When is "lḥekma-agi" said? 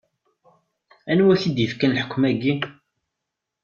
1.97-2.53